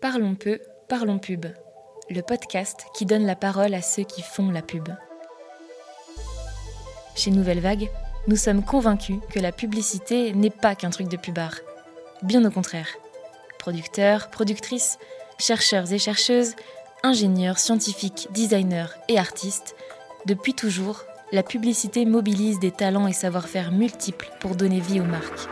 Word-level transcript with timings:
Parlons 0.00 0.36
peu, 0.36 0.60
parlons 0.88 1.18
pub. 1.18 1.46
Le 2.08 2.20
podcast 2.22 2.86
qui 2.94 3.04
donne 3.04 3.26
la 3.26 3.34
parole 3.34 3.74
à 3.74 3.82
ceux 3.82 4.04
qui 4.04 4.22
font 4.22 4.52
la 4.52 4.62
pub. 4.62 4.88
Chez 7.16 7.32
Nouvelle 7.32 7.58
Vague, 7.58 7.90
nous 8.28 8.36
sommes 8.36 8.64
convaincus 8.64 9.16
que 9.28 9.40
la 9.40 9.50
publicité 9.50 10.32
n'est 10.34 10.50
pas 10.50 10.76
qu'un 10.76 10.90
truc 10.90 11.08
de 11.08 11.16
pubard. 11.16 11.56
Bien 12.22 12.44
au 12.44 12.50
contraire. 12.52 12.86
Producteurs, 13.58 14.30
productrices, 14.30 15.00
chercheurs 15.40 15.92
et 15.92 15.98
chercheuses, 15.98 16.54
ingénieurs, 17.02 17.58
scientifiques, 17.58 18.28
designers 18.30 18.94
et 19.08 19.18
artistes, 19.18 19.74
depuis 20.26 20.54
toujours, 20.54 21.02
la 21.32 21.42
publicité 21.42 22.04
mobilise 22.04 22.60
des 22.60 22.70
talents 22.70 23.08
et 23.08 23.12
savoir-faire 23.12 23.72
multiples 23.72 24.30
pour 24.38 24.54
donner 24.54 24.78
vie 24.78 25.00
aux 25.00 25.04
marques. 25.04 25.48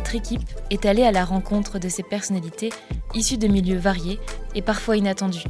Notre 0.00 0.14
équipe 0.14 0.48
est 0.70 0.86
allée 0.86 1.02
à 1.02 1.12
la 1.12 1.26
rencontre 1.26 1.78
de 1.78 1.90
ces 1.90 2.02
personnalités 2.02 2.70
issues 3.14 3.36
de 3.36 3.46
milieux 3.48 3.76
variés 3.76 4.18
et 4.54 4.62
parfois 4.62 4.96
inattendus, 4.96 5.44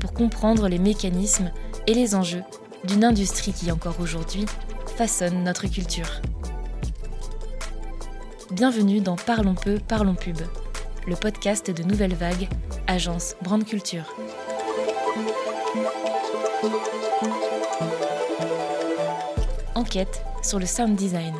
pour 0.00 0.14
comprendre 0.14 0.66
les 0.66 0.78
mécanismes 0.78 1.50
et 1.86 1.92
les 1.92 2.14
enjeux 2.14 2.42
d'une 2.84 3.04
industrie 3.04 3.52
qui 3.52 3.70
encore 3.70 4.00
aujourd'hui 4.00 4.46
façonne 4.96 5.44
notre 5.44 5.66
culture. 5.66 6.22
Bienvenue 8.50 9.02
dans 9.02 9.16
Parlons 9.16 9.54
peu, 9.54 9.78
parlons 9.86 10.14
pub, 10.14 10.38
le 11.06 11.14
podcast 11.14 11.70
de 11.70 11.82
Nouvelle 11.82 12.14
Vague, 12.14 12.48
agence 12.86 13.36
Brand 13.42 13.62
Culture. 13.62 14.16
Enquête 19.74 20.24
sur 20.42 20.58
le 20.58 20.64
sound 20.64 20.96
design. 20.96 21.34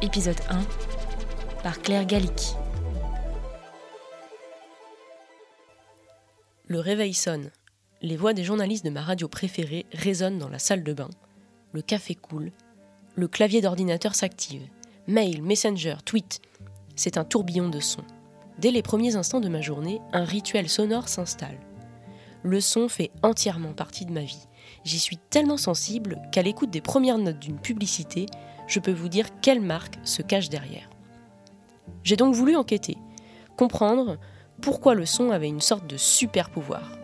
Épisode 0.00 0.40
1 0.48 0.89
par 1.62 1.80
Claire 1.82 2.06
Gallic. 2.06 2.54
Le 6.66 6.78
réveil 6.78 7.14
sonne. 7.14 7.50
Les 8.02 8.16
voix 8.16 8.32
des 8.32 8.44
journalistes 8.44 8.84
de 8.84 8.90
ma 8.90 9.02
radio 9.02 9.28
préférée 9.28 9.86
résonnent 9.92 10.38
dans 10.38 10.48
la 10.48 10.58
salle 10.58 10.82
de 10.82 10.92
bain. 10.92 11.10
Le 11.72 11.82
café 11.82 12.14
coule. 12.14 12.52
Le 13.14 13.28
clavier 13.28 13.60
d'ordinateur 13.60 14.14
s'active. 14.14 14.62
Mail, 15.06 15.42
Messenger, 15.42 15.96
tweet. 16.04 16.40
C'est 16.96 17.18
un 17.18 17.24
tourbillon 17.24 17.68
de 17.68 17.80
sons. 17.80 18.04
Dès 18.58 18.70
les 18.70 18.82
premiers 18.82 19.16
instants 19.16 19.40
de 19.40 19.48
ma 19.48 19.60
journée, 19.60 20.00
un 20.12 20.24
rituel 20.24 20.68
sonore 20.68 21.08
s'installe. 21.08 21.58
Le 22.42 22.60
son 22.60 22.88
fait 22.88 23.10
entièrement 23.22 23.74
partie 23.74 24.06
de 24.06 24.12
ma 24.12 24.22
vie. 24.22 24.46
J'y 24.84 24.98
suis 24.98 25.18
tellement 25.18 25.58
sensible 25.58 26.20
qu'à 26.32 26.42
l'écoute 26.42 26.70
des 26.70 26.80
premières 26.80 27.18
notes 27.18 27.38
d'une 27.38 27.58
publicité, 27.58 28.26
je 28.66 28.80
peux 28.80 28.92
vous 28.92 29.08
dire 29.08 29.26
quelle 29.42 29.60
marque 29.60 29.98
se 30.04 30.22
cache 30.22 30.48
derrière. 30.48 30.88
J'ai 32.02 32.16
donc 32.16 32.34
voulu 32.34 32.56
enquêter, 32.56 32.96
comprendre 33.56 34.18
pourquoi 34.60 34.94
le 34.94 35.06
son 35.06 35.30
avait 35.30 35.48
une 35.48 35.60
sorte 35.60 35.86
de 35.86 35.96
super 35.96 36.50
pouvoir. 36.50 36.98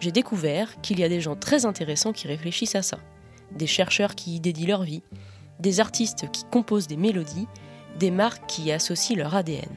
J'ai 0.00 0.12
découvert 0.12 0.80
qu'il 0.80 1.00
y 1.00 1.04
a 1.04 1.08
des 1.08 1.20
gens 1.20 1.36
très 1.36 1.66
intéressants 1.66 2.12
qui 2.12 2.28
réfléchissent 2.28 2.74
à 2.74 2.82
ça, 2.82 2.98
des 3.52 3.66
chercheurs 3.66 4.14
qui 4.14 4.36
y 4.36 4.40
dédient 4.40 4.68
leur 4.68 4.82
vie, 4.82 5.02
des 5.60 5.80
artistes 5.80 6.30
qui 6.30 6.44
composent 6.44 6.86
des 6.86 6.96
mélodies, 6.96 7.48
des 7.98 8.10
marques 8.10 8.46
qui 8.46 8.64
y 8.64 8.72
associent 8.72 9.16
leur 9.16 9.34
ADN 9.34 9.70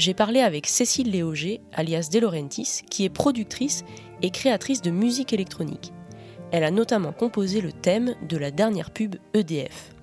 j'ai 0.00 0.14
parlé 0.14 0.40
avec 0.40 0.66
Cécile 0.66 1.10
Léoger, 1.10 1.60
alias 1.74 2.08
De 2.10 2.18
Laurentiis, 2.18 2.80
qui 2.88 3.04
est 3.04 3.10
productrice 3.10 3.84
et 4.22 4.30
créatrice 4.30 4.80
de 4.80 4.90
musique 4.90 5.34
électronique. 5.34 5.92
Elle 6.52 6.64
a 6.64 6.70
notamment 6.70 7.12
composé 7.12 7.60
le 7.60 7.70
thème 7.70 8.14
de 8.26 8.38
la 8.38 8.50
dernière 8.50 8.92
pub 8.92 9.16
EDF. 9.34 9.94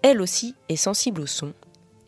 Elle 0.00 0.22
aussi 0.22 0.54
est 0.70 0.76
sensible 0.76 1.20
au 1.20 1.26
son. 1.26 1.52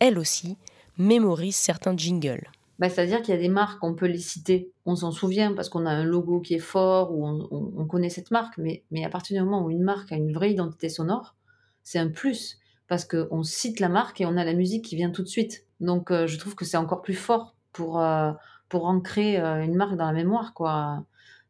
Elle 0.01 0.19
aussi 0.19 0.56
mémorise 0.98 1.56
certains 1.56 1.97
jingles. 1.97 2.51
Bah, 2.81 2.89
C'est-à-dire 2.89 3.20
qu'il 3.20 3.34
y 3.34 3.37
a 3.37 3.41
des 3.41 3.51
marques, 3.51 3.84
on 3.84 3.95
peut 3.95 4.06
les 4.06 4.19
citer, 4.19 4.73
on 4.87 4.97
s'en 4.97 5.12
souvient 5.12 5.53
parce 5.53 5.69
qu'on 5.69 5.84
a 5.84 5.91
un 5.91 6.05
logo 6.05 6.41
qui 6.41 6.55
est 6.55 6.59
fort 6.59 7.12
ou 7.12 7.27
on, 7.27 7.84
connaît 7.84 8.09
cette 8.09 8.31
marque, 8.31 8.59
mais, 8.59 8.83
à 9.05 9.10
partir 9.10 9.37
du 9.37 9.44
moment 9.44 9.65
où 9.65 9.71
une 9.71 9.83
marque 9.83 10.10
a 10.12 10.16
une 10.16 10.33
vraie 10.33 10.53
identité 10.53 10.89
sonore, 10.89 11.37
c'est 11.83 11.99
un 11.99 12.09
plus 12.09 12.59
parce 12.89 13.05
qu'on 13.05 13.43
cite 13.43 13.81
la 13.81 13.91
marque 13.91 14.21
et 14.22 14.27
on 14.27 14.37
a 14.37 14.44
la 14.44 14.55
musique 14.55 14.87
qui 14.87 14.97
vient 14.97 15.10
tout 15.10 15.22
de 15.22 15.28
suite. 15.28 15.66
Donc, 15.81 16.10
euh, 16.10 16.27
je 16.27 16.39
trouve 16.39 16.55
que 16.55 16.65
c'est 16.65 16.78
encore 16.78 17.03
plus 17.03 17.15
fort 17.15 17.55
pour, 17.72 18.00
euh, 18.00 18.33
pour 18.69 18.87
ancrer 18.87 19.39
euh, 19.39 19.62
une 19.62 19.75
marque 19.75 19.97
dans 19.97 20.06
la 20.06 20.12
mémoire. 20.12 20.55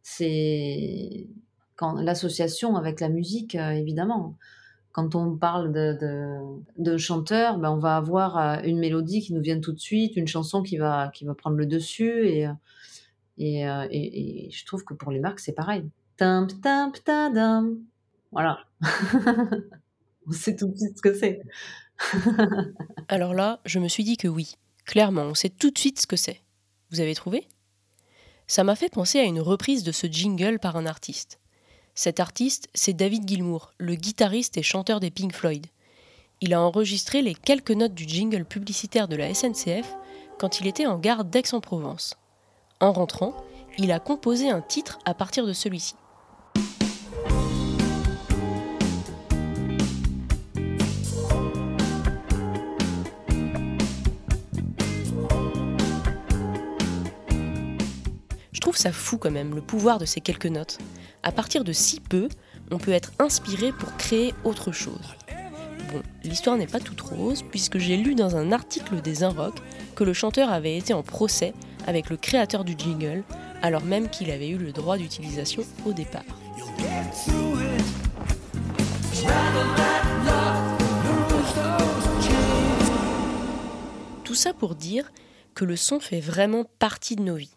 C'est 0.02 1.28
l'association 1.96 2.76
avec 2.76 3.00
la 3.00 3.08
musique, 3.08 3.54
évidemment. 3.54 4.36
Quand 4.92 5.14
on 5.14 5.36
parle 5.36 5.72
de, 5.72 6.96
chanteur, 6.96 7.58
ben 7.58 7.70
on 7.70 7.78
va 7.78 7.96
avoir 7.96 8.62
une 8.64 8.78
mélodie 8.78 9.20
qui 9.20 9.32
nous 9.32 9.40
vient 9.40 9.60
tout 9.60 9.72
de 9.72 9.78
suite, 9.78 10.16
une 10.16 10.26
chanson 10.26 10.62
qui 10.62 10.78
va, 10.78 11.10
qui 11.14 11.24
va 11.24 11.34
prendre 11.34 11.56
le 11.56 11.66
dessus. 11.66 12.26
Et, 12.26 12.48
et, 13.38 13.62
et, 13.62 14.50
je 14.50 14.66
trouve 14.66 14.84
que 14.84 14.94
pour 14.94 15.12
les 15.12 15.20
marques, 15.20 15.40
c'est 15.40 15.52
pareil. 15.52 15.88
Timp, 16.16 16.60
tadam. 16.60 17.78
Voilà. 18.32 18.58
on 20.26 20.32
sait 20.32 20.56
tout 20.56 20.68
de 20.68 20.76
suite 20.76 20.96
ce 20.96 21.02
que 21.02 21.14
c'est. 21.14 21.40
Alors 23.08 23.34
là, 23.34 23.60
je 23.64 23.78
me 23.78 23.88
suis 23.88 24.04
dit 24.04 24.16
que 24.16 24.28
oui, 24.28 24.54
clairement, 24.84 25.22
on 25.22 25.34
sait 25.34 25.48
tout 25.48 25.70
de 25.70 25.78
suite 25.78 26.00
ce 26.00 26.06
que 26.06 26.16
c'est. 26.16 26.42
Vous 26.90 27.00
avez 27.00 27.14
trouvé? 27.14 27.46
Ça 28.46 28.64
m'a 28.64 28.74
fait 28.74 28.88
penser 28.88 29.18
à 29.18 29.24
une 29.24 29.40
reprise 29.40 29.84
de 29.84 29.92
ce 29.92 30.06
jingle 30.06 30.58
par 30.58 30.76
un 30.76 30.86
artiste. 30.86 31.38
Cet 31.94 32.20
artiste, 32.20 32.68
c'est 32.74 32.92
David 32.92 33.28
Gilmour, 33.28 33.72
le 33.78 33.94
guitariste 33.94 34.56
et 34.56 34.62
chanteur 34.62 35.00
des 35.00 35.10
Pink 35.10 35.34
Floyd. 35.34 35.66
Il 36.40 36.54
a 36.54 36.60
enregistré 36.60 37.20
les 37.20 37.34
quelques 37.34 37.70
notes 37.70 37.94
du 37.94 38.08
jingle 38.08 38.44
publicitaire 38.44 39.08
de 39.08 39.16
la 39.16 39.34
SNCF 39.34 39.94
quand 40.38 40.60
il 40.60 40.66
était 40.66 40.86
en 40.86 40.98
gare 40.98 41.24
d'Aix-en-Provence. 41.24 42.16
En 42.80 42.92
rentrant, 42.92 43.34
il 43.78 43.92
a 43.92 43.98
composé 43.98 44.48
un 44.48 44.62
titre 44.62 44.98
à 45.04 45.14
partir 45.14 45.46
de 45.46 45.52
celui-ci. 45.52 45.94
ça 58.80 58.92
fou 58.92 59.18
quand 59.18 59.30
même, 59.30 59.54
le 59.54 59.60
pouvoir 59.60 59.98
de 59.98 60.06
ces 60.06 60.20
quelques 60.20 60.46
notes. 60.46 60.78
À 61.22 61.32
partir 61.32 61.64
de 61.64 61.72
si 61.72 62.00
peu, 62.00 62.28
on 62.70 62.78
peut 62.78 62.92
être 62.92 63.12
inspiré 63.18 63.72
pour 63.72 63.94
créer 63.96 64.32
autre 64.44 64.72
chose. 64.72 65.16
Bon, 65.92 66.02
l'histoire 66.24 66.56
n'est 66.56 66.66
pas 66.66 66.80
toute 66.80 67.00
rose, 67.00 67.42
puisque 67.50 67.78
j'ai 67.78 67.96
lu 67.96 68.14
dans 68.14 68.36
un 68.36 68.52
article 68.52 69.02
des 69.02 69.22
Inrocks 69.22 69.60
que 69.96 70.04
le 70.04 70.14
chanteur 70.14 70.50
avait 70.50 70.76
été 70.76 70.94
en 70.94 71.02
procès 71.02 71.52
avec 71.86 72.08
le 72.08 72.16
créateur 72.16 72.64
du 72.64 72.74
jingle, 72.78 73.22
alors 73.60 73.84
même 73.84 74.08
qu'il 74.08 74.30
avait 74.30 74.48
eu 74.48 74.56
le 74.56 74.72
droit 74.72 74.96
d'utilisation 74.96 75.62
au 75.84 75.92
départ. 75.92 76.24
Tout 84.24 84.34
ça 84.34 84.54
pour 84.54 84.74
dire 84.74 85.10
que 85.54 85.64
le 85.66 85.76
son 85.76 86.00
fait 86.00 86.20
vraiment 86.20 86.64
partie 86.78 87.16
de 87.16 87.22
nos 87.22 87.34
vies. 87.34 87.50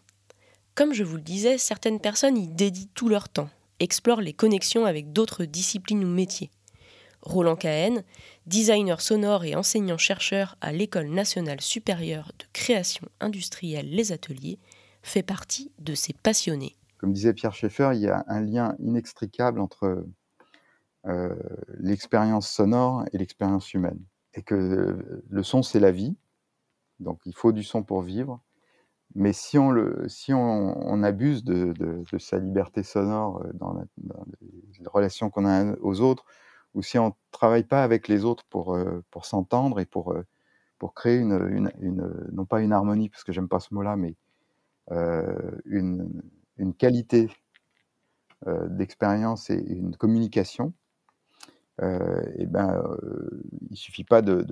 Comme 0.74 0.92
je 0.92 1.04
vous 1.04 1.16
le 1.16 1.22
disais, 1.22 1.56
certaines 1.56 2.00
personnes 2.00 2.36
y 2.36 2.48
dédient 2.48 2.88
tout 2.94 3.08
leur 3.08 3.28
temps, 3.28 3.48
explorent 3.78 4.20
les 4.20 4.32
connexions 4.32 4.86
avec 4.86 5.12
d'autres 5.12 5.44
disciplines 5.44 6.04
ou 6.04 6.08
métiers. 6.08 6.50
Roland 7.22 7.54
Cahen, 7.54 8.02
designer 8.46 9.00
sonore 9.00 9.44
et 9.44 9.54
enseignant-chercheur 9.54 10.56
à 10.60 10.72
l'École 10.72 11.10
nationale 11.10 11.60
supérieure 11.60 12.32
de 12.40 12.44
création 12.52 13.06
industrielle 13.20 13.88
Les 13.88 14.10
Ateliers, 14.10 14.58
fait 15.04 15.22
partie 15.22 15.70
de 15.78 15.94
ces 15.94 16.12
passionnés. 16.12 16.76
Comme 16.98 17.12
disait 17.12 17.34
Pierre 17.34 17.54
Schaeffer, 17.54 17.90
il 17.94 18.00
y 18.00 18.08
a 18.08 18.24
un 18.26 18.40
lien 18.40 18.74
inextricable 18.80 19.60
entre 19.60 20.04
euh, 21.06 21.36
l'expérience 21.78 22.50
sonore 22.50 23.04
et 23.12 23.18
l'expérience 23.18 23.72
humaine. 23.74 24.00
Et 24.34 24.42
que 24.42 25.22
le 25.28 25.42
son, 25.44 25.62
c'est 25.62 25.78
la 25.78 25.92
vie. 25.92 26.16
Donc 26.98 27.20
il 27.26 27.34
faut 27.34 27.52
du 27.52 27.62
son 27.62 27.84
pour 27.84 28.02
vivre. 28.02 28.40
Mais 29.14 29.32
si 29.32 29.58
on, 29.58 31.02
abuse 31.02 31.44
de, 31.44 32.04
sa 32.18 32.38
liberté 32.38 32.82
sonore 32.82 33.42
euh, 33.42 33.50
dans, 33.54 33.74
les 33.74 34.88
relations 34.88 35.30
qu'on 35.30 35.46
a 35.46 35.76
aux 35.80 36.00
autres, 36.00 36.24
ou 36.74 36.82
si 36.82 36.98
on 36.98 37.06
ne 37.08 37.12
travaille 37.30 37.62
pas 37.62 37.84
avec 37.84 38.08
les 38.08 38.24
autres 38.24 38.44
pour, 38.50 38.74
euh, 38.74 39.04
s'entendre 39.22 39.78
et 39.78 39.86
pour, 39.86 40.12
euh, 40.12 40.24
créer 40.94 41.16
une, 41.16 41.70
non 42.32 42.44
pas 42.44 42.60
une 42.60 42.72
harmonie, 42.72 43.08
parce 43.08 43.24
que 43.24 43.32
j'aime 43.32 43.48
pas 43.48 43.58
ce 43.58 43.72
mot-là, 43.72 43.96
mais 43.96 44.16
une, 45.64 46.22
qualité 46.76 47.30
d'expérience 48.46 49.48
et 49.48 49.58
une 49.58 49.96
communication, 49.96 50.74
et 51.80 52.44
ben, 52.44 52.84
il 53.70 53.76
suffit 53.78 54.04
pas 54.04 54.20
de, 54.20 54.44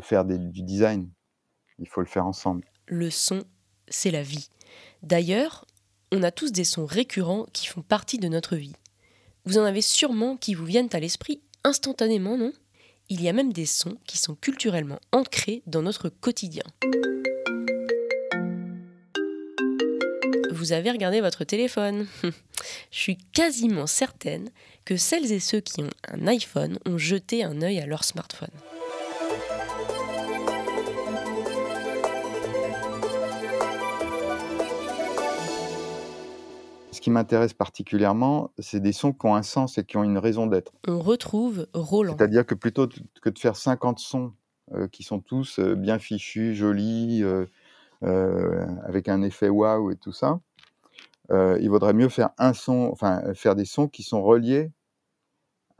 faire 0.00 0.24
du 0.24 0.62
design, 0.64 1.08
il 1.78 1.86
faut 1.86 2.00
le 2.00 2.08
faire 2.08 2.26
ensemble. 2.26 2.64
C'est 3.88 4.10
la 4.10 4.22
vie. 4.22 4.48
D'ailleurs, 5.02 5.64
on 6.12 6.22
a 6.22 6.30
tous 6.30 6.52
des 6.52 6.64
sons 6.64 6.86
récurrents 6.86 7.46
qui 7.52 7.66
font 7.66 7.82
partie 7.82 8.18
de 8.18 8.28
notre 8.28 8.56
vie. 8.56 8.74
Vous 9.44 9.58
en 9.58 9.64
avez 9.64 9.82
sûrement 9.82 10.36
qui 10.36 10.54
vous 10.54 10.64
viennent 10.64 10.88
à 10.92 11.00
l'esprit 11.00 11.40
instantanément, 11.64 12.38
non? 12.38 12.52
Il 13.10 13.22
y 13.22 13.28
a 13.28 13.34
même 13.34 13.52
des 13.52 13.66
sons 13.66 13.98
qui 14.06 14.16
sont 14.16 14.34
culturellement 14.34 14.98
ancrés 15.12 15.62
dans 15.66 15.82
notre 15.82 16.08
quotidien. 16.08 16.62
Vous 20.50 20.72
avez 20.72 20.90
regardé 20.90 21.20
votre 21.20 21.44
téléphone 21.44 22.06
Je 22.90 22.98
suis 22.98 23.18
quasiment 23.32 23.86
certaine 23.86 24.48
que 24.86 24.96
celles 24.96 25.32
et 25.32 25.40
ceux 25.40 25.60
qui 25.60 25.82
ont 25.82 25.90
un 26.08 26.26
iPhone 26.26 26.78
ont 26.86 26.96
jeté 26.96 27.44
un 27.44 27.60
œil 27.60 27.80
à 27.80 27.86
leur 27.86 28.04
smartphone. 28.04 28.48
Qui 37.04 37.10
m'intéresse 37.10 37.52
particulièrement, 37.52 38.50
c'est 38.58 38.80
des 38.80 38.92
sons 38.92 39.12
qui 39.12 39.26
ont 39.26 39.34
un 39.34 39.42
sens 39.42 39.76
et 39.76 39.84
qui 39.84 39.98
ont 39.98 40.04
une 40.04 40.16
raison 40.16 40.46
d'être. 40.46 40.72
On 40.88 41.00
retrouve 41.00 41.66
Roland. 41.74 42.16
C'est-à-dire 42.16 42.46
que 42.46 42.54
plutôt 42.54 42.88
que 43.20 43.28
de 43.28 43.38
faire 43.38 43.56
50 43.56 43.98
sons 43.98 44.32
euh, 44.72 44.88
qui 44.88 45.02
sont 45.02 45.20
tous 45.20 45.58
euh, 45.58 45.74
bien 45.74 45.98
fichus, 45.98 46.54
jolis, 46.54 47.22
euh, 47.22 47.46
avec 48.86 49.10
un 49.10 49.20
effet 49.20 49.50
waouh 49.50 49.90
et 49.90 49.96
tout 49.96 50.12
ça, 50.12 50.40
il 51.30 51.68
vaudrait 51.68 51.92
mieux 51.92 52.08
faire 52.08 52.30
un 52.38 52.54
son, 52.54 52.88
enfin 52.90 53.34
faire 53.34 53.54
des 53.54 53.66
sons 53.66 53.86
qui 53.86 54.02
sont 54.02 54.22
reliés 54.22 54.72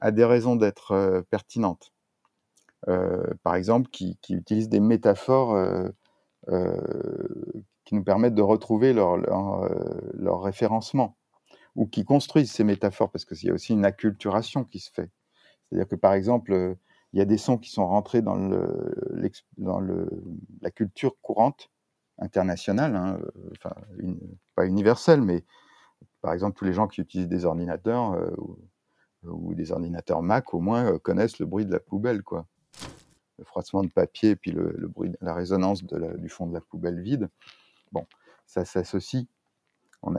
à 0.01 0.11
des 0.11 0.27
raisons 0.27 0.57
d'être 0.57 1.25
pertinentes. 1.31 1.91
par 3.43 3.55
exemple, 3.55 3.89
qui, 3.89 4.19
qui, 4.21 4.35
utilisent 4.35 4.69
des 4.69 4.81
métaphores 4.81 5.57
qui 7.85 7.95
nous 7.95 8.05
permettent 8.05 8.35
de 8.35 8.43
retrouver 8.43 8.93
leur, 8.93 9.17
leur, 9.17 9.63
euh, 9.65 10.37
référencement, 10.37 11.17
ou 11.77 11.87
qui 11.87 12.05
construisent 12.05 12.51
ces 12.51 12.65
métaphores, 12.65 13.11
parce 13.11 13.25
qu'il 13.25 13.49
y 13.49 13.51
a 13.51 13.55
aussi 13.55 13.73
une 13.73 13.85
acculturation 13.85 14.65
qui 14.65 14.81
se 14.81 14.91
fait. 14.91 15.11
C'est-à-dire 15.69 15.89
que, 15.89 15.97
par 15.97 16.15
exemple, 16.15 16.53
euh, 16.53 16.75
il 17.13 17.19
y 17.19 17.23
a 17.23 17.27
des 17.27 17.39
sons 17.39 17.59
qui 17.59 17.71
sont 17.71 17.87
rentrés 17.87 18.23
dans, 18.23 18.37
la 20.61 20.71
culture 20.71 21.15
courante 21.21 21.71
internationale, 22.19 22.97
hein, 22.97 23.19
euh, 23.21 23.51
enfin, 23.59 23.75
pas 24.55 24.67
universelle, 24.67 25.21
mais 25.21 25.45
par 26.23 26.33
exemple, 26.33 26.57
tous 26.57 26.65
les 26.65 26.73
gens 26.73 26.89
qui 26.89 27.01
utilisent 27.01 27.29
des 27.29 27.45
ordinateurs 27.45 28.19
ou, 29.23 29.55
des 29.55 29.73
ordinateurs 29.73 30.23
Mac, 30.23 30.55
au 30.55 30.61
moins, 30.61 30.99
connaissent 30.99 31.39
le 31.39 31.47
bruit 31.47 31.67
de 31.67 31.73
la 31.73 31.81
poubelle, 31.81 32.23
quoi. 32.23 32.47
Le 33.39 33.45
froissement 33.45 33.83
de 33.83 33.89
papier, 33.89 34.37
puis 34.37 34.51
le, 34.51 34.89
bruit, 34.89 35.13
la 35.21 35.35
résonance 35.35 35.85
du 35.85 36.29
fond 36.29 36.47
de 36.47 36.55
la 36.55 36.61
poubelle 36.61 37.01
vide. 37.01 37.29
Bon, 37.93 38.07
ça 38.47 38.65
s'associe. 38.65 39.27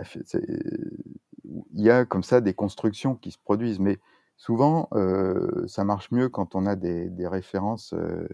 Il 0.03 1.81
y 1.81 1.89
a 1.89 2.05
comme 2.05 2.23
ça 2.23 2.41
des 2.41 2.53
constructions 2.53 3.15
qui 3.15 3.31
se 3.31 3.37
produisent, 3.37 3.79
mais 3.79 3.99
souvent, 4.37 4.89
euh, 4.93 5.67
ça 5.67 5.83
marche 5.83 6.11
mieux 6.11 6.29
quand 6.29 6.55
on 6.55 6.65
a 6.65 6.75
des, 6.75 7.27
références 7.27 7.93
euh, 7.93 8.27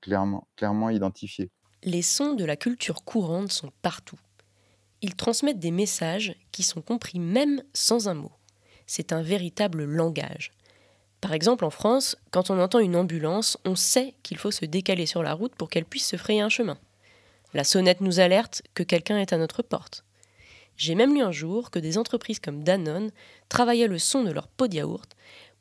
clairement 0.00 0.90
identifiées. 0.90 1.50
Les 1.82 2.02
sons 2.02 2.34
de 2.34 2.44
la 2.44 2.56
culture 2.56 3.04
courante 3.04 3.52
sont 3.52 3.70
partout. 3.82 4.18
Ils 5.02 5.16
transmettent 5.16 5.58
des 5.58 5.70
messages 5.70 6.34
qui 6.50 6.62
sont 6.62 6.80
compris 6.80 7.18
même 7.18 7.62
sans 7.74 8.08
un 8.08 8.14
mot. 8.14 8.32
C'est 8.86 9.12
un 9.12 9.22
véritable 9.22 9.84
langage. 9.84 10.52
Par 11.20 11.32
exemple, 11.32 11.64
en 11.64 11.70
France, 11.70 12.16
quand 12.30 12.50
on 12.50 12.58
entend 12.58 12.78
une 12.78 12.96
ambulance, 12.96 13.58
on 13.64 13.76
sait 13.76 14.14
qu'il 14.22 14.36
faut 14.36 14.50
se 14.50 14.64
décaler 14.64 15.06
sur 15.06 15.22
la 15.22 15.34
route 15.34 15.54
pour 15.54 15.70
qu'elle 15.70 15.84
puisse 15.84 16.06
se 16.06 16.16
frayer 16.16 16.40
un 16.40 16.48
chemin. 16.48 16.78
La 17.54 17.64
sonnette 17.64 18.00
nous 18.00 18.20
alerte 18.20 18.62
que 18.74 18.82
quelqu'un 18.82 19.18
est 19.18 19.32
à 19.32 19.38
notre 19.38 19.62
porte. 19.62 20.04
J'ai 20.76 20.96
même 20.96 21.14
lu 21.14 21.22
un 21.22 21.30
jour 21.30 21.70
que 21.70 21.78
des 21.78 21.98
entreprises 21.98 22.40
comme 22.40 22.64
Danone 22.64 23.12
travaillaient 23.48 23.86
le 23.86 24.00
son 24.00 24.24
de 24.24 24.32
leur 24.32 24.48
pot 24.48 24.66
de 24.66 24.74
yaourt 24.74 25.14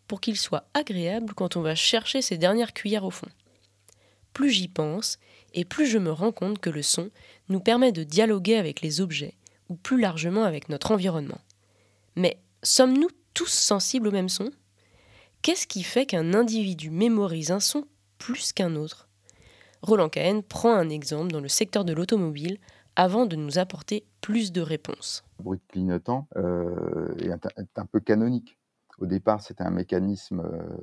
pour 0.08 0.20
qu'il 0.20 0.38
soit 0.38 0.68
agréable 0.74 1.34
quand 1.36 1.56
on 1.56 1.62
va 1.62 1.76
chercher 1.76 2.22
ses 2.22 2.38
dernières 2.38 2.74
cuillères 2.74 3.06
au 3.06 3.12
fond. 3.12 3.30
Plus 4.34 4.50
j'y 4.50 4.68
pense, 4.68 5.20
et 5.54 5.66
plus 5.66 5.86
je 5.86 6.00
me 6.00 6.12
rends 6.12 6.32
compte 6.32 6.60
que 6.60 6.72
le 6.72 6.82
son 6.82 7.12
nous 7.50 7.60
permet 7.60 7.92
de 7.92 8.04
dialoguer 8.04 8.58
avec 8.58 8.82
les 8.82 9.00
objets, 9.00 9.36
ou 9.70 9.76
plus 9.76 10.02
largement 10.02 10.44
avec 10.44 10.70
notre 10.70 10.92
environnement. 10.92 11.40
Mais 12.16 12.40
sommes-nous 12.64 13.10
tous 13.36 13.52
sensibles 13.52 14.08
au 14.08 14.12
même 14.12 14.30
son? 14.30 14.52
Qu'est-ce 15.44 15.68
qui 15.68 15.84
fait 15.84 16.08
qu'un 16.08 16.34
individu 16.34 16.90
mémorise 16.90 17.52
un 17.52 17.60
son 17.60 17.86
plus 18.18 18.52
qu'un 18.52 18.76
autre? 18.76 19.08
Roland 19.84 20.08
Cahen 20.08 20.44
prend 20.44 20.74
un 20.74 20.90
exemple 20.90 21.34
dans 21.34 21.42
le 21.42 21.50
secteur 21.50 21.84
de 21.84 21.92
l'automobile 21.92 22.58
avant 22.96 23.26
de 23.26 23.36
nous 23.36 23.60
apporter 23.60 24.06
plus 24.22 24.54
de 24.54 24.62
réponses. 24.62 25.26
Le 25.40 25.44
bruit 25.44 25.60
de 25.60 25.64
clignotant 25.68 26.28
euh, 26.38 27.14
est, 27.18 27.32
un, 27.76 27.86
peu 27.86 28.00
canonique. 28.00 28.58
Au 29.00 29.06
départ, 29.06 29.42
c'était 29.42 29.64
un 29.64 29.72
mécanisme 29.72 30.40
euh, 30.40 30.78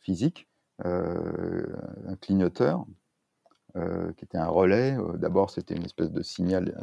physique, 0.00 0.48
euh, 0.84 1.64
un 2.08 2.16
clignoteur, 2.16 2.84
qui 4.16 4.24
était 4.24 4.38
un 4.38 4.48
relais. 4.48 4.96
D'abord, 5.16 5.50
c'était 5.50 5.74
une 5.74 5.84
espèce 5.84 6.10
de 6.10 6.22
signal 6.22 6.74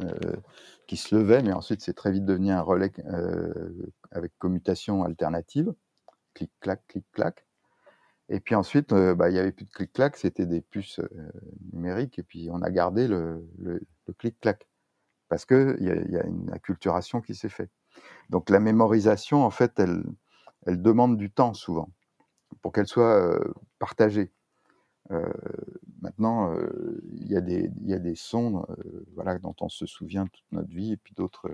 qui 0.86 0.96
se 0.96 1.12
levait, 1.12 1.42
mais 1.42 1.52
ensuite, 1.52 1.80
c'est 1.80 1.92
très 1.92 2.12
vite 2.12 2.24
devenu 2.24 2.52
un 2.52 2.60
relais 2.60 2.92
avec 4.12 4.30
commutation 4.38 5.02
alternative. 5.02 5.74
Clic-clac, 6.34 6.86
clic-clac. 6.86 7.43
Et 8.28 8.40
puis 8.40 8.54
ensuite, 8.54 8.92
euh, 8.92 9.14
bah, 9.14 9.28
il 9.28 9.34
n'y 9.34 9.38
avait 9.38 9.52
plus 9.52 9.66
de 9.66 9.70
clic-clac, 9.70 10.16
c'était 10.16 10.46
des 10.46 10.62
puces 10.62 10.98
euh, 10.98 11.30
numériques, 11.72 12.18
et 12.18 12.22
puis 12.22 12.48
on 12.50 12.62
a 12.62 12.70
gardé 12.70 13.06
le, 13.06 13.46
clic-clac, 14.18 14.66
parce 15.28 15.44
qu'il 15.44 15.76
y, 15.80 16.16
a, 16.16 16.26
une 16.26 16.50
acculturation 16.52 17.20
qui 17.20 17.34
s'est 17.34 17.48
faite. 17.48 17.70
Donc 18.30 18.48
la 18.50 18.60
mémorisation, 18.60 19.44
en 19.44 19.50
fait, 19.50 19.78
elle, 19.78 20.04
demande 20.66 21.18
du 21.18 21.30
temps 21.30 21.52
souvent, 21.52 21.90
pour 22.62 22.72
qu'elle 22.72 22.86
soit 22.86 23.14
euh, 23.14 23.54
partagée. 23.78 24.32
maintenant, 26.00 26.56
il 27.12 27.30
y, 27.30 27.36
a 27.36 27.40
des, 27.42 28.14
sons 28.14 28.64
dont 29.42 29.56
on 29.60 29.68
se 29.68 29.84
souvient 29.84 30.26
toute 30.26 30.52
notre 30.52 30.70
vie, 30.70 30.92
et 30.92 30.96
puis 30.96 31.14
d'autres 31.14 31.50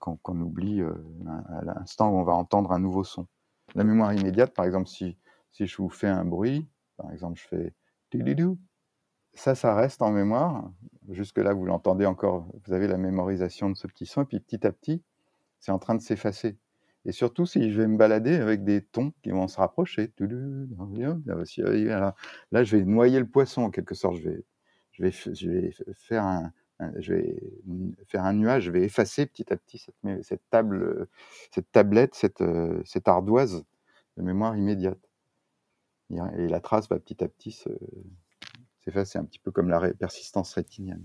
qu'on 0.00 0.40
oublie 0.40 0.82
à 0.82 1.62
l'instant 1.62 2.10
où 2.10 2.16
on 2.16 2.24
va 2.24 2.34
entendre 2.34 2.72
un 2.72 2.80
nouveau 2.80 3.04
son. 3.04 3.28
La 3.74 3.84
mémoire 3.84 4.12
immédiate, 4.12 4.54
par 4.54 4.64
exemple, 4.64 4.88
si 4.88 5.16
si 5.52 5.66
je 5.66 5.76
vous 5.76 5.88
fais 5.88 6.08
un 6.08 6.24
bruit, 6.24 6.68
par 6.96 7.12
exemple, 7.12 7.40
je 7.40 7.48
fais 7.48 7.74
ça, 9.34 9.54
ça 9.54 9.74
reste 9.74 10.02
en 10.02 10.10
mémoire. 10.10 10.70
Jusque-là, 11.08 11.54
vous 11.54 11.64
l'entendez 11.64 12.06
encore, 12.06 12.48
vous 12.64 12.72
avez 12.72 12.88
la 12.88 12.98
mémorisation 12.98 13.70
de 13.70 13.76
ce 13.76 13.86
petit 13.86 14.06
son, 14.06 14.22
et 14.22 14.26
puis 14.26 14.40
petit 14.40 14.66
à 14.66 14.72
petit, 14.72 15.02
c'est 15.60 15.72
en 15.72 15.78
train 15.78 15.94
de 15.94 16.00
s'effacer. 16.00 16.58
Et 17.04 17.12
surtout, 17.12 17.46
si 17.46 17.70
je 17.70 17.80
vais 17.80 17.86
me 17.86 17.96
balader 17.96 18.36
avec 18.36 18.64
des 18.64 18.82
tons 18.82 19.12
qui 19.22 19.30
vont 19.30 19.48
se 19.48 19.56
rapprocher, 19.56 20.12
là, 20.18 22.64
je 22.64 22.76
vais 22.76 22.84
noyer 22.84 23.20
le 23.20 23.28
poisson 23.28 23.62
en 23.62 23.70
quelque 23.70 23.94
sorte. 23.94 24.16
Je 24.16 24.28
vais, 24.28 24.44
je 24.92 25.02
vais, 25.02 25.70
je 25.70 25.84
vais 25.84 25.94
faire 25.94 26.24
un, 26.24 26.52
je 26.98 27.14
vais 27.14 27.40
faire 28.06 28.24
un 28.24 28.34
nuage, 28.34 28.64
je 28.64 28.70
vais 28.70 28.82
effacer 28.82 29.26
petit 29.26 29.52
à 29.52 29.56
petit 29.56 29.78
cette, 29.78 29.96
cette 30.22 30.42
table, 30.50 31.08
cette 31.52 31.70
tablette, 31.72 32.14
cette, 32.14 32.42
cette 32.84 33.08
ardoise 33.08 33.64
de 34.16 34.22
mémoire 34.22 34.56
immédiate. 34.56 35.07
Et 36.10 36.48
la 36.48 36.60
trace 36.60 36.88
va 36.88 36.98
petit 36.98 37.22
à 37.22 37.28
petit 37.28 37.52
s'effacer, 38.84 39.18
un 39.18 39.24
petit 39.24 39.38
peu 39.38 39.50
comme 39.50 39.68
la 39.68 39.92
persistance 39.94 40.54
rétinienne. 40.54 41.04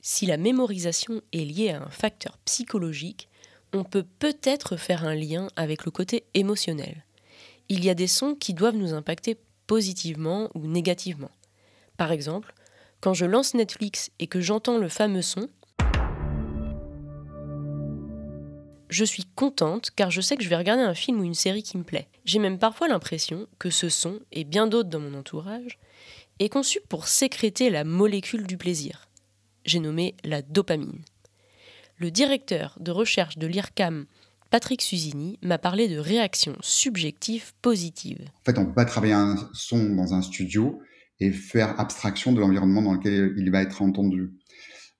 Si 0.00 0.26
la 0.26 0.36
mémorisation 0.36 1.22
est 1.32 1.44
liée 1.44 1.70
à 1.70 1.82
un 1.82 1.90
facteur 1.90 2.38
psychologique, 2.38 3.28
on 3.72 3.84
peut 3.84 4.06
peut-être 4.18 4.76
faire 4.76 5.04
un 5.04 5.14
lien 5.14 5.48
avec 5.56 5.84
le 5.84 5.90
côté 5.90 6.24
émotionnel. 6.34 7.04
Il 7.68 7.84
y 7.84 7.90
a 7.90 7.94
des 7.94 8.06
sons 8.06 8.34
qui 8.34 8.54
doivent 8.54 8.76
nous 8.76 8.94
impacter 8.94 9.38
positivement 9.66 10.50
ou 10.54 10.66
négativement. 10.66 11.30
Par 11.96 12.12
exemple, 12.12 12.54
quand 13.00 13.14
je 13.14 13.26
lance 13.26 13.54
Netflix 13.54 14.10
et 14.18 14.26
que 14.26 14.40
j'entends 14.40 14.78
le 14.78 14.88
fameux 14.88 15.22
son, 15.22 15.48
je 18.88 19.04
suis 19.04 19.24
contente 19.24 19.90
car 19.94 20.10
je 20.10 20.20
sais 20.20 20.36
que 20.36 20.42
je 20.42 20.48
vais 20.48 20.56
regarder 20.56 20.82
un 20.82 20.94
film 20.94 21.20
ou 21.20 21.24
une 21.24 21.34
série 21.34 21.62
qui 21.62 21.78
me 21.78 21.84
plaît. 21.84 22.08
J'ai 22.24 22.38
même 22.38 22.58
parfois 22.58 22.88
l'impression 22.88 23.46
que 23.58 23.70
ce 23.70 23.88
son, 23.88 24.20
et 24.32 24.44
bien 24.44 24.66
d'autres 24.66 24.88
dans 24.88 25.00
mon 25.00 25.14
entourage, 25.14 25.78
est 26.38 26.48
conçu 26.48 26.80
pour 26.88 27.08
sécréter 27.08 27.70
la 27.70 27.84
molécule 27.84 28.46
du 28.46 28.56
plaisir. 28.56 29.08
J'ai 29.64 29.80
nommé 29.80 30.14
la 30.24 30.42
dopamine. 30.42 31.02
Le 31.96 32.10
directeur 32.10 32.76
de 32.80 32.90
recherche 32.90 33.38
de 33.38 33.46
l'IRCAM, 33.46 34.06
Patrick 34.50 34.80
Susini, 34.80 35.38
m'a 35.42 35.58
parlé 35.58 35.88
de 35.88 35.98
réactions 35.98 36.56
subjectives 36.60 37.52
positives. 37.60 38.30
En 38.40 38.44
fait, 38.44 38.58
on 38.58 38.62
ne 38.62 38.66
peut 38.66 38.74
pas 38.74 38.84
travailler 38.84 39.14
un 39.14 39.36
son 39.52 39.94
dans 39.94 40.14
un 40.14 40.22
studio 40.22 40.80
et 41.20 41.32
faire 41.32 41.78
abstraction 41.80 42.32
de 42.32 42.40
l'environnement 42.40 42.82
dans 42.82 42.94
lequel 42.94 43.34
il 43.36 43.50
va 43.50 43.62
être 43.62 43.82
entendu. 43.82 44.30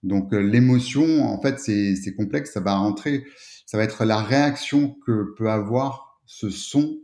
Donc 0.03 0.33
euh, 0.33 0.41
l'émotion, 0.41 1.25
en 1.25 1.41
fait, 1.41 1.59
c'est 1.59 2.15
complexe, 2.17 2.53
ça 2.53 2.61
va 2.61 2.75
rentrer 2.75 3.25
ça 3.69 3.77
va 3.77 3.85
être 3.85 4.07
la 4.07 4.23
réaction 4.23 4.97
que 5.05 5.35
peut 5.37 5.51
avoir 5.51 6.23
ce 6.25 6.49
son 6.49 7.01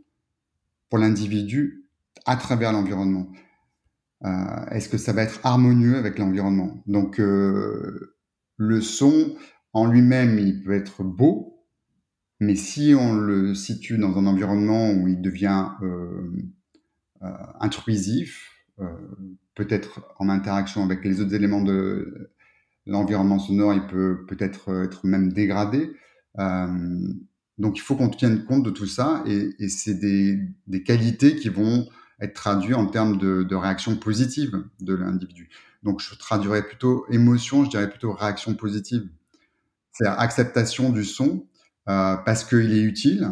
pour 0.89 0.97
l'individu 0.97 1.85
à 2.25 2.37
travers 2.37 2.71
l'environnement. 2.71 3.27
Euh, 4.23 4.65
est-ce 4.71 4.89
que 4.89 4.97
ça 4.97 5.13
va 5.13 5.21
être 5.21 5.39
harmonieux 5.43 5.95
avec 5.95 6.17
l'environnement? 6.17 6.81
Donc 6.87 7.19
euh, 7.19 8.17
le 8.57 8.81
son 8.81 9.35
en 9.73 9.85
lui-même, 9.85 10.39
il 10.39 10.63
peut 10.63 10.73
être 10.73 11.03
beau, 11.03 11.67
mais 12.39 12.55
si 12.55 12.95
on 12.97 13.13
le 13.13 13.53
situe 13.53 13.99
dans 13.99 14.17
un 14.17 14.25
environnement 14.25 14.89
où 14.89 15.07
il 15.07 15.21
devient 15.21 15.67
euh, 15.83 16.31
intrusif, 17.59 18.65
peut-être 19.53 20.15
en 20.17 20.29
interaction 20.29 20.83
avec 20.83 21.05
les 21.05 21.21
autres 21.21 21.35
éléments 21.35 21.61
de 21.61 22.31
l'environnement 22.87 23.37
sonore, 23.37 23.75
il 23.75 23.85
peut 23.85 24.25
peut-être 24.27 24.83
être 24.83 25.05
même 25.05 25.31
dégradé. 25.31 25.95
Donc 26.37 27.77
il 27.77 27.81
faut 27.81 27.95
qu'on 27.95 28.09
tienne 28.09 28.45
compte 28.45 28.63
de 28.63 28.69
tout 28.69 28.87
ça 28.87 29.23
et, 29.25 29.69
c'est 29.69 29.95
des, 29.95 30.83
qualités 30.83 31.35
qui 31.35 31.49
vont 31.49 31.87
être 32.19 32.33
traduites 32.33 32.75
en 32.75 32.87
termes 32.87 33.17
de, 33.17 33.43
de 33.43 33.55
réaction 33.55 33.95
positive 33.95 34.63
de 34.79 34.93
l'individu. 34.93 35.49
Donc 35.83 36.01
je 36.01 36.15
traduirais 36.15 36.63
plutôt 36.63 37.05
émotion, 37.09 37.63
je 37.63 37.69
dirais 37.69 37.89
plutôt 37.89 38.11
réaction 38.11 38.55
positive. 38.55 39.07
C'est 39.91 40.07
acceptation 40.07 40.89
du 40.89 41.05
son 41.05 41.45
euh, 41.87 42.17
parce 42.17 42.43
qu'il 42.43 42.73
est 42.73 42.81
utile. 42.81 43.29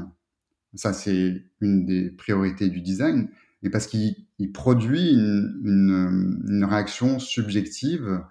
Ça, 0.76 0.94
c'est 0.94 1.44
une 1.60 1.86
des 1.86 2.10
priorités 2.10 2.70
du 2.70 2.82
design. 2.82 3.30
Et 3.64 3.70
parce 3.70 3.88
qu'il 3.88 4.16
produit 4.54 5.12
une, 5.12 6.66
réaction 6.70 7.20
subjective 7.20 8.22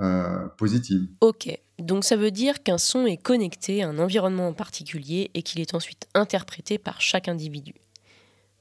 euh, 0.00 0.48
positive. 0.58 1.08
Ok, 1.20 1.48
donc 1.82 2.04
ça 2.04 2.16
veut 2.16 2.30
dire 2.30 2.62
qu'un 2.62 2.78
son 2.78 3.06
est 3.06 3.16
connecté 3.16 3.82
à 3.82 3.88
un 3.88 3.98
environnement 3.98 4.48
en 4.48 4.52
particulier 4.52 5.30
et 5.34 5.42
qu'il 5.42 5.60
est 5.60 5.74
ensuite 5.74 6.08
interprété 6.14 6.78
par 6.78 7.00
chaque 7.00 7.28
individu. 7.28 7.74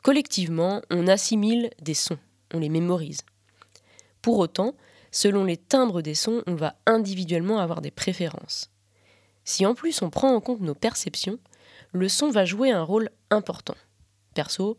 Collectivement, 0.04 0.82
on 0.90 1.08
assimile 1.08 1.70
des 1.82 1.94
sons, 1.94 2.18
on 2.54 2.60
les 2.60 2.70
mémorise. 2.70 3.22
Pour 4.22 4.40
autant, 4.40 4.76
selon 5.12 5.44
les 5.44 5.58
timbres 5.58 6.02
des 6.02 6.16
sons, 6.16 6.44
on 6.48 6.56
va 6.56 6.76
individuellement 6.86 7.60
avoir 7.60 7.82
des 7.82 7.92
préférences. 7.92 8.72
Si 9.44 9.66
en 9.66 9.76
plus 9.76 10.02
on 10.02 10.10
prend 10.10 10.34
en 10.34 10.42
compte 10.42 10.62
nos 10.62 10.76
perceptions, 10.76 11.40
le 11.94 12.10
son 12.10 12.30
va 12.30 12.46
jouer 12.46 12.72
un 12.72 12.84
rôle 12.84 13.10
important. 13.30 13.76
Perso, 14.34 14.78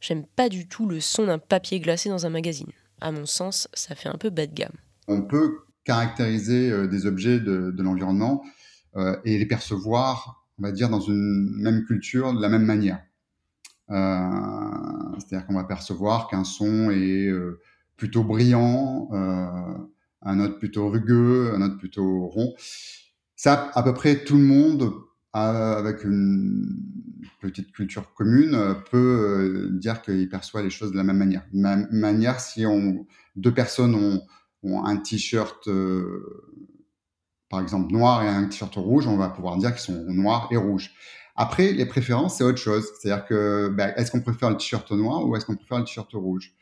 j'aime 0.00 0.24
pas 0.24 0.48
du 0.48 0.68
tout 0.68 0.86
le 0.86 1.00
son 1.00 1.26
d'un 1.26 1.38
papier 1.38 1.80
glacé 1.80 2.08
dans 2.08 2.26
un 2.26 2.30
magazine. 2.30 2.72
À 3.00 3.10
mon 3.10 3.26
sens, 3.26 3.68
ça 3.74 3.94
fait 3.94 4.08
un 4.08 4.16
peu 4.16 4.30
bas 4.30 4.46
de 4.46 4.54
gamme. 4.54 4.76
On 5.08 5.22
peut 5.22 5.64
caractériser 5.84 6.70
euh, 6.70 6.86
des 6.86 7.06
objets 7.06 7.40
de, 7.40 7.74
l'environnement 7.78 8.42
euh, 8.96 9.16
et 9.24 9.38
les 9.38 9.46
percevoir, 9.46 10.46
on 10.58 10.62
va 10.62 10.72
dire, 10.72 10.88
dans 10.88 11.00
une 11.00 11.50
même 11.56 11.84
culture 11.84 12.32
de 12.34 12.40
la 12.40 12.48
même 12.48 12.64
manière. 12.64 13.02
Euh, 13.90 14.30
c'est-à-dire 15.18 15.46
qu'on 15.46 15.54
va 15.54 15.64
percevoir 15.64 16.28
qu'un 16.28 16.44
son 16.44 16.90
est 16.90 17.30
plutôt 17.96 18.24
brillant, 18.24 19.10
un 20.22 20.40
autre 20.40 20.58
plutôt 20.58 20.88
rugueux, 20.88 21.52
un 21.54 21.62
autre 21.62 21.76
plutôt 21.76 22.26
rond. 22.26 22.54
Ça, 23.36 23.70
à 23.74 23.82
peu 23.82 23.92
près 23.92 24.24
tout 24.24 24.36
le 24.36 24.44
monde, 24.44 24.92
avec 25.32 26.04
une 26.04 26.76
petite 27.40 27.72
culture 27.72 28.14
commune, 28.14 28.56
peut 28.90 29.68
dire 29.72 30.00
qu'il 30.00 30.28
perçoit 30.28 30.62
les 30.62 30.70
choses 30.70 30.92
de 30.92 30.96
la 30.96 31.04
même 31.04 31.18
manière. 31.18 31.44
De 31.52 31.62
la 31.62 31.76
même 31.76 31.88
manière, 31.90 32.40
si 32.40 32.64
deux 33.36 33.52
personnes 33.52 33.94
ont, 33.94 34.22
un 34.84 34.96
t-shirt, 34.96 35.68
euh, 35.68 36.60
par 37.48 37.60
exemple, 37.60 37.92
noir 37.92 38.22
et 38.22 38.28
un 38.28 38.44
t-shirt 38.46 38.74
rouge, 38.76 39.06
on 39.06 39.16
va 39.16 39.28
pouvoir 39.28 39.56
dire 39.58 39.72
qu'ils 39.72 39.80
sont 39.80 40.04
noirs 40.08 40.48
et 40.50 40.56
rouges. 40.56 40.92
Après, 41.36 41.72
les 41.72 41.86
préférences, 41.86 42.38
c'est 42.38 42.44
autre 42.44 42.58
chose. 42.58 42.86
C'est-à-dire 42.98 43.26
que, 43.26 43.68
ben, 43.68 43.92
est-ce 43.96 44.10
qu'on 44.10 44.20
préfère 44.20 44.50
le 44.50 44.56
t-shirt 44.56 44.90
noir 44.92 45.26
ou 45.26 45.36
est-ce 45.36 45.44
qu'on 45.44 45.56
préfère 45.56 45.78
le 45.78 45.84
t-shirt 45.84 46.10
rouge? 46.12 46.54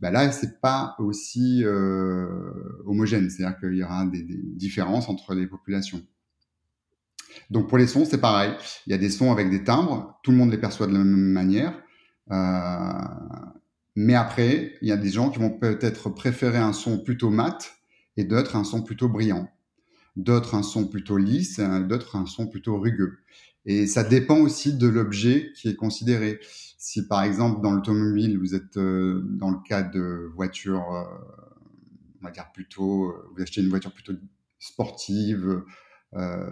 Ben 0.00 0.10
là, 0.10 0.30
c'est 0.32 0.60
pas 0.60 0.96
aussi 0.98 1.62
euh, 1.64 2.52
homogène. 2.86 3.30
C'est-à-dire 3.30 3.58
qu'il 3.58 3.74
y 3.74 3.84
aura 3.84 4.04
des 4.06 4.22
différences 4.22 5.08
entre 5.08 5.34
les 5.34 5.46
populations. 5.46 6.02
Donc 7.50 7.68
pour 7.68 7.78
les 7.78 7.86
sons, 7.86 8.04
c'est 8.04 8.20
pareil. 8.20 8.52
Il 8.86 8.90
y 8.90 8.94
a 8.94 8.98
des 8.98 9.10
sons 9.10 9.30
avec 9.30 9.50
des 9.50 9.64
timbres, 9.64 10.18
tout 10.22 10.30
le 10.30 10.36
monde 10.36 10.50
les 10.50 10.58
perçoit 10.58 10.86
de 10.86 10.92
la 10.92 10.98
même 10.98 11.32
manière. 11.32 11.80
Euh, 12.30 12.98
mais 13.96 14.14
après, 14.14 14.76
il 14.82 14.88
y 14.88 14.92
a 14.92 14.96
des 14.96 15.10
gens 15.10 15.30
qui 15.30 15.38
vont 15.38 15.50
peut-être 15.50 16.10
préférer 16.10 16.58
un 16.58 16.72
son 16.72 16.98
plutôt 16.98 17.30
mat 17.30 17.76
et 18.16 18.24
d'autres 18.24 18.56
un 18.56 18.64
son 18.64 18.82
plutôt 18.82 19.08
brillant. 19.08 19.48
D'autres 20.16 20.54
un 20.54 20.62
son 20.62 20.86
plutôt 20.86 21.16
lisse, 21.16 21.60
d'autres 21.88 22.16
un 22.16 22.26
son 22.26 22.46
plutôt 22.46 22.78
rugueux. 22.78 23.18
Et 23.66 23.86
ça 23.86 24.04
dépend 24.04 24.38
aussi 24.38 24.74
de 24.76 24.86
l'objet 24.86 25.52
qui 25.56 25.68
est 25.68 25.76
considéré. 25.76 26.38
Si 26.78 27.06
par 27.08 27.22
exemple 27.22 27.62
dans 27.62 27.72
l'automobile, 27.72 28.38
vous 28.38 28.54
êtes 28.54 28.76
euh, 28.76 29.22
dans 29.24 29.50
le 29.50 29.58
cas 29.66 29.82
de 29.82 30.30
voitures, 30.34 30.92
euh, 30.92 31.04
on 32.20 32.26
va 32.26 32.30
dire 32.30 32.52
plutôt, 32.52 33.14
vous 33.34 33.42
achetez 33.42 33.62
une 33.62 33.70
voiture 33.70 33.92
plutôt 33.92 34.12
sportive, 34.58 35.62
euh, 36.16 36.46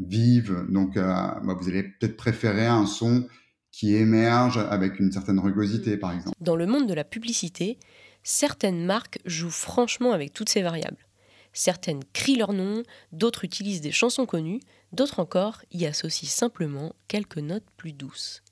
vive. 0.00 0.64
Donc, 0.70 0.96
euh, 0.96 1.02
bah, 1.02 1.54
vous 1.58 1.68
allez 1.68 1.82
peut-être 1.82 2.16
préférer 2.16 2.66
un 2.66 2.86
son 2.86 3.26
qui 3.72 3.96
émerge 3.96 4.58
avec 4.58 5.00
une 5.00 5.10
certaine 5.10 5.40
rugosité, 5.40 5.96
par 5.96 6.12
exemple. 6.12 6.36
Dans 6.40 6.56
le 6.56 6.66
monde 6.66 6.86
de 6.86 6.94
la 6.94 7.04
publicité, 7.04 7.78
certaines 8.22 8.84
marques 8.84 9.18
jouent 9.24 9.50
franchement 9.50 10.12
avec 10.12 10.32
toutes 10.32 10.50
ces 10.50 10.62
variables. 10.62 11.08
Certaines 11.54 12.04
crient 12.12 12.36
leur 12.36 12.52
nom, 12.52 12.82
d'autres 13.12 13.44
utilisent 13.44 13.80
des 13.80 13.90
chansons 13.90 14.26
connues, 14.26 14.60
d'autres 14.92 15.20
encore 15.20 15.62
y 15.72 15.86
associent 15.86 16.28
simplement 16.28 16.94
quelques 17.08 17.38
notes 17.38 17.66
plus 17.76 17.92
douces. 17.92 18.42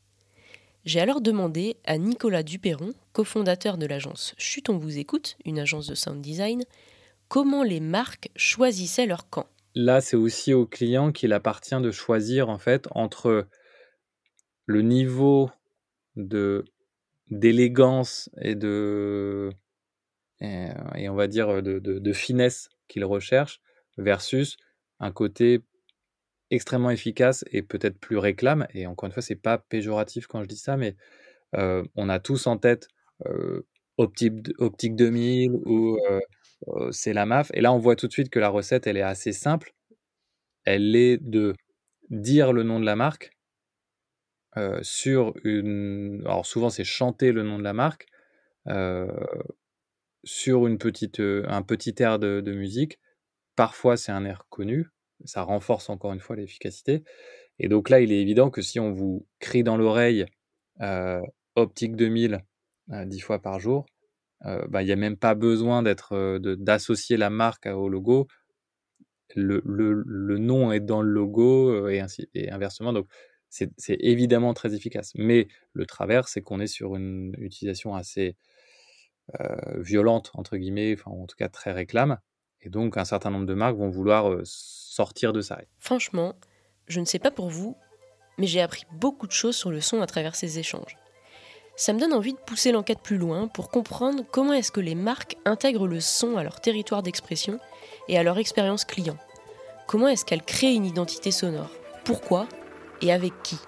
J'ai 0.87 1.01
alors 1.01 1.21
demandé 1.21 1.77
à 1.85 1.99
Nicolas 1.99 2.43
Duperron, 2.43 2.95
cofondateur 3.13 3.77
de 3.77 3.87
l'agence 3.87 4.35
Chut 4.39 4.71
on 4.71 4.79
vous 4.79 4.99
écoute, 4.99 5.37
une 5.45 5.59
agence 5.59 5.87
de 5.87 5.95
sound 5.95 6.23
design, 6.23 6.63
comment 7.29 7.63
les 7.63 7.81
marques 7.81 8.31
choisissaient 8.37 9.07
leur 9.07 9.29
camp. 9.29 9.47
Là, 9.75 10.01
c'est 10.01 10.17
aussi 10.17 10.55
au 10.55 10.67
client 10.67 11.13
qu'il 11.13 11.35
appartient 11.35 11.79
de 11.81 11.91
choisir 11.91 12.49
en 12.49 12.59
fait 12.59 12.89
entre 12.93 13.47
le 14.71 14.83
niveau 14.83 15.51
de 16.17 16.65
d'élégance 17.29 18.31
et 18.41 18.55
de 18.55 19.51
et, 20.41 21.09
on 21.09 21.15
va 21.15 21.27
dire 21.27 21.63
de, 21.63 21.79
de, 21.79 22.13
finesse 22.13 22.71
qu'il 22.89 23.05
recherche 23.05 23.61
versus 23.99 24.57
un 24.99 25.13
côté 25.13 25.61
extrêmement 26.51 26.91
efficace 26.91 27.45
et 27.53 27.63
peut-être 27.63 27.99
plus 27.99 28.17
réclame. 28.17 28.67
Et 28.73 28.87
encore 28.87 29.07
une 29.07 29.13
fois, 29.13 29.23
c'est 29.23 29.37
pas 29.37 29.59
péjoratif 29.59 30.27
quand 30.27 30.43
je 30.43 30.49
dis 30.49 30.57
ça, 30.57 30.79
mais 30.79 30.97
euh, 31.57 31.85
on 31.95 32.09
a 32.09 32.21
tous 32.21 32.47
en 32.47 32.57
tête 32.57 32.89
euh, 33.27 33.67
Optique, 33.99 34.49
Optique 34.59 34.97
2000 34.97 35.53
ou 35.67 35.99
euh, 36.09 36.91
c'est 36.91 37.13
la 37.13 37.27
MAF. 37.27 37.51
Et 37.55 37.61
là, 37.61 37.73
on 37.73 37.79
voit 37.79 37.97
tout 37.97 38.07
de 38.09 38.13
suite 38.13 38.31
que 38.31 38.39
la 38.41 38.49
recette, 38.49 38.87
elle 38.87 38.97
est 38.97 39.03
assez 39.03 39.33
simple. 39.33 39.75
Elle 40.65 40.97
est 40.97 41.19
de 41.19 41.55
dire 42.09 42.53
le 42.53 42.63
nom 42.63 42.81
de 42.81 42.87
la 42.87 42.97
marque 42.97 43.31
sur 44.83 45.35
une. 45.45 46.23
Alors 46.25 46.47
souvent, 46.47 46.71
c'est 46.71 46.85
chanter 46.85 47.33
le 47.33 47.43
nom 47.43 47.59
de 47.59 47.65
la 47.65 47.73
marque 47.73 48.07
sur 50.25 50.67
une 50.67 50.79
petite, 50.79 51.21
un 51.21 51.63
petit 51.63 51.95
air 51.99 52.19
de, 52.19 52.53
musique. 52.53 52.99
Parfois, 53.57 53.97
c'est 53.97 54.13
un 54.13 54.25
air 54.25 54.47
connu. 54.49 54.89
Ça 55.25 55.43
renforce 55.43 55.91
encore 55.91 56.13
une 56.13 56.21
fois 56.21 56.37
l'efficacité. 56.37 57.05
Et 57.59 57.69
donc 57.69 57.91
là, 57.91 58.01
il 58.01 58.13
est 58.13 58.21
évident 58.21 58.51
que 58.51 58.63
si 58.63 58.81
on 58.81 58.93
vous 58.93 59.27
crie 59.39 59.63
dans 59.63 59.77
l'oreille 59.77 60.27
Optique 61.57 61.97
2000 61.97 62.43
dix 63.07 63.21
fois 63.21 63.41
par 63.41 63.61
jour, 63.61 63.87
bah, 64.45 64.83
il 64.83 64.87
n'y 64.87 64.93
a 64.93 64.97
même 64.97 65.17
pas 65.17 65.35
besoin 65.35 65.83
d'être 65.83 66.39
d'associer 66.39 67.17
la 67.17 67.31
marque 67.31 67.67
au 67.67 67.89
logo. 67.89 68.27
Le, 69.37 69.63
le, 69.65 70.39
nom 70.39 70.73
est 70.73 70.81
dans 70.81 71.03
le 71.03 71.11
logo 71.11 71.89
et, 71.89 72.01
ainsi, 72.01 72.29
et 72.35 72.51
inversement. 72.51 72.93
Donc, 72.93 73.07
c'est 73.51 73.97
évidemment 74.01 74.55
très 74.55 74.75
efficace. 74.75 75.13
Mais 75.17 75.49
le 75.73 75.85
travers, 75.85 76.29
c'est 76.29 76.41
qu'on 76.41 76.61
est 76.61 76.67
sur 76.67 76.97
une 76.97 77.35
utilisation 77.39 77.95
assez 77.95 78.37
violente, 79.77 80.31
entre 80.35 80.57
guillemets, 80.57 80.97
enfin, 80.99 81.11
en 81.11 81.27
tout 81.27 81.37
cas 81.37 81.49
très 81.49 81.73
réclame. 81.73 82.19
Et 82.63 82.69
donc, 82.69 82.97
un 82.97 83.05
certain 83.05 83.31
nombre 83.31 83.47
de 83.47 83.55
marques 83.55 83.77
vont 83.77 83.89
vouloir 83.89 84.41
sortir 84.45 85.33
de 85.33 85.41
ça. 85.41 85.61
Franchement, 85.79 86.35
je 86.89 87.01
ne 87.01 87.05
sais 87.05 87.19
pas 87.19 87.31
pour 87.31 87.49
vous, 87.49 87.77
mais 88.39 88.47
j'ai 88.47 88.61
appris 88.61 88.85
beaucoup 88.93 89.27
de 89.27 89.33
choses 89.33 89.57
sur 89.57 89.71
le 89.71 89.81
son 89.81 90.01
à 90.01 90.07
travers 90.07 90.35
ces 90.35 90.59
échanges 90.59 90.97
ça 91.81 91.95
me 91.95 91.99
donne 91.99 92.13
envie 92.13 92.35
de 92.35 92.39
pousser 92.39 92.73
l'enquête 92.73 93.01
plus 93.01 93.17
loin 93.17 93.49
pour 93.49 93.71
comprendre 93.71 94.23
comment 94.31 94.53
est-ce 94.53 94.71
que 94.71 94.81
les 94.81 94.95
marques 94.95 95.39
intègrent 95.47 95.89
le 95.89 95.99
son 95.99 96.37
à 96.37 96.45
leur 96.45 96.61
territoire 96.61 97.03
d'expression 97.03 97.59
et 98.07 98.19
à 98.19 98.23
leur 98.23 98.37
expérience 98.37 98.85
client. 98.85 99.17
Comment 99.87 100.09
est-ce 100.09 100.27
qu'elles 100.27 100.43
créent 100.43 100.75
une 100.75 100.85
identité 100.85 101.31
sonore? 101.31 101.71
Pourquoi? 102.05 102.47
Et 103.03 103.13
avec 103.13 103.33
qui 103.43 103.59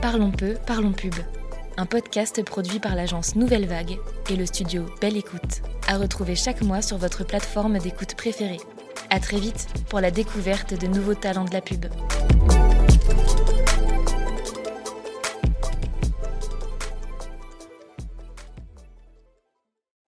Parlons 0.00 0.30
peu, 0.30 0.54
parlons 0.66 0.92
pub. 0.92 1.14
Un 1.76 1.86
podcast 1.86 2.42
produit 2.44 2.80
par 2.80 2.94
l'agence 2.94 3.36
Nouvelle 3.36 3.66
Vague 3.66 3.98
et 4.30 4.36
le 4.36 4.46
studio 4.46 4.86
Belle 5.00 5.16
Écoute, 5.16 5.62
à 5.86 5.98
retrouver 5.98 6.34
chaque 6.34 6.62
mois 6.62 6.82
sur 6.82 6.96
votre 6.96 7.24
plateforme 7.24 7.78
d'écoute 7.78 8.14
préférée. 8.16 8.60
À 9.10 9.20
très 9.20 9.38
vite 9.38 9.68
pour 9.88 10.00
la 10.00 10.10
découverte 10.10 10.78
de 10.78 10.86
nouveaux 10.86 11.14
talents 11.14 11.44
de 11.44 11.52
la 11.52 11.60
pub. 11.60 11.86